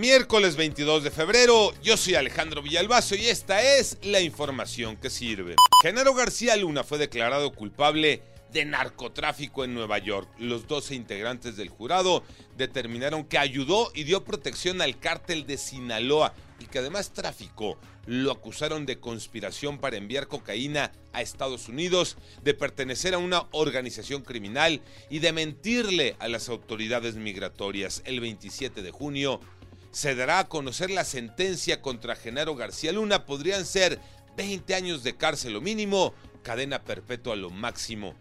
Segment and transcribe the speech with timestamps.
[0.00, 5.56] Miércoles 22 de febrero, yo soy Alejandro Villalbazo y esta es la información que sirve.
[5.82, 8.22] Genaro García Luna fue declarado culpable
[8.52, 10.28] de narcotráfico en Nueva York.
[10.38, 12.22] Los 12 integrantes del jurado
[12.56, 17.76] determinaron que ayudó y dio protección al cártel de Sinaloa y que además traficó.
[18.06, 24.22] Lo acusaron de conspiración para enviar cocaína a Estados Unidos, de pertenecer a una organización
[24.22, 24.80] criminal
[25.10, 28.02] y de mentirle a las autoridades migratorias.
[28.06, 29.40] El 27 de junio
[29.90, 33.26] se dará a conocer la sentencia contra Genaro García Luna.
[33.26, 34.00] Podrían ser
[34.36, 38.14] 20 años de cárcel o mínimo, cadena perpetua lo máximo.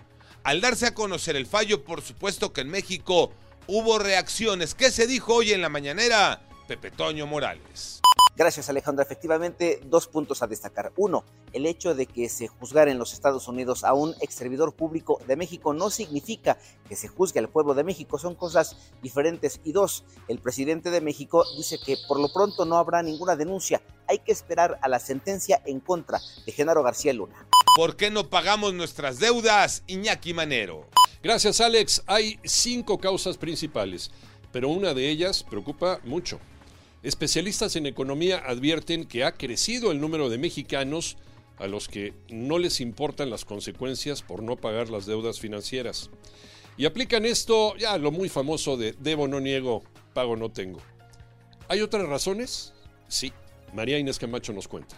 [0.44, 3.34] Al darse a conocer el fallo, por supuesto que en México
[3.67, 4.75] hubo reacciones.
[4.75, 6.41] ¿Qué se dijo hoy en la mañanera?
[6.67, 7.96] Pepe Toño Morales.
[8.37, 9.01] Gracias, Alejandro.
[9.01, 10.93] Efectivamente, dos puntos a destacar.
[10.95, 14.75] Uno, el hecho de que se juzgara en los Estados Unidos a un ex servidor
[14.75, 19.59] público de México no significa que se juzgue al pueblo de México, son cosas diferentes.
[19.63, 23.81] Y dos, el presidente de México dice que por lo pronto no habrá ninguna denuncia.
[24.07, 27.47] Hay que esperar a la sentencia en contra de Genaro García Luna.
[27.75, 30.85] ¿Por qué no pagamos nuestras deudas, Iñaki Manero?
[31.23, 32.03] Gracias, Alex.
[32.05, 34.11] Hay cinco causas principales,
[34.51, 36.39] pero una de ellas preocupa mucho.
[37.08, 41.16] Especialistas en economía advierten que ha crecido el número de mexicanos
[41.58, 46.09] a los que no les importan las consecuencias por no pagar las deudas financieras.
[46.75, 50.81] Y aplican esto ya lo muy famoso de debo no niego, pago no tengo.
[51.69, 52.73] ¿Hay otras razones?
[53.08, 53.31] Sí,
[53.73, 54.97] María Inés Camacho nos cuenta.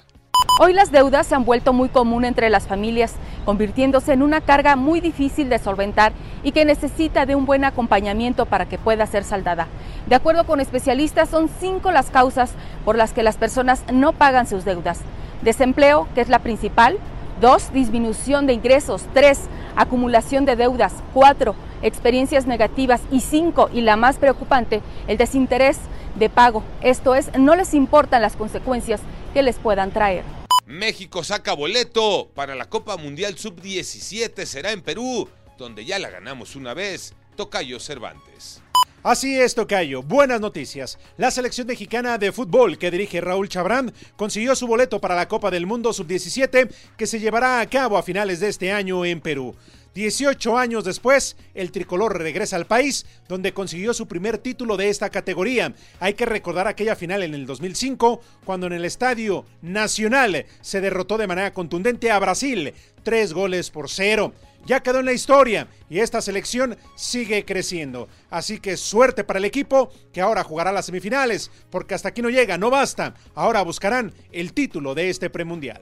[0.61, 3.13] Hoy las deudas se han vuelto muy común entre las familias,
[3.45, 6.11] convirtiéndose en una carga muy difícil de solventar
[6.43, 9.67] y que necesita de un buen acompañamiento para que pueda ser saldada.
[10.07, 12.51] De acuerdo con especialistas, son cinco las causas
[12.83, 14.99] por las que las personas no pagan sus deudas.
[15.41, 16.97] Desempleo, que es la principal.
[17.39, 19.05] Dos, disminución de ingresos.
[19.13, 20.93] Tres, acumulación de deudas.
[21.13, 23.01] Cuatro, experiencias negativas.
[23.11, 25.77] Y cinco, y la más preocupante, el desinterés
[26.15, 26.63] de pago.
[26.81, 29.01] Esto es, no les importan las consecuencias
[29.33, 30.23] que les puedan traer.
[30.65, 34.45] México saca boleto para la Copa Mundial Sub-17.
[34.45, 35.27] Será en Perú,
[35.57, 37.13] donde ya la ganamos una vez.
[37.35, 38.61] Tocayo Cervantes.
[39.01, 40.03] Así es, Tocayo.
[40.03, 40.99] Buenas noticias.
[41.15, 45.49] La selección mexicana de fútbol que dirige Raúl Chabrán consiguió su boleto para la Copa
[45.49, 49.55] del Mundo Sub-17 que se llevará a cabo a finales de este año en Perú.
[49.99, 55.09] 18 años después, el tricolor regresa al país, donde consiguió su primer título de esta
[55.09, 55.75] categoría.
[55.99, 61.17] Hay que recordar aquella final en el 2005, cuando en el Estadio Nacional se derrotó
[61.17, 62.73] de manera contundente a Brasil,
[63.03, 64.33] tres goles por cero.
[64.65, 68.07] Ya quedó en la historia y esta selección sigue creciendo.
[68.29, 72.29] Así que suerte para el equipo que ahora jugará las semifinales, porque hasta aquí no
[72.29, 73.15] llega, no basta.
[73.35, 75.81] Ahora buscarán el título de este premundial.